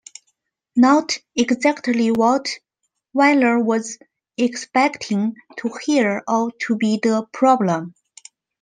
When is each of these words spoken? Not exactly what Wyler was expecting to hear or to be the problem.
Not 0.75 1.19
exactly 1.35 2.09
what 2.11 2.49
Wyler 3.15 3.63
was 3.63 3.99
expecting 4.35 5.35
to 5.57 5.69
hear 5.85 6.23
or 6.27 6.49
to 6.65 6.75
be 6.75 6.97
the 7.03 7.27
problem. 7.31 7.93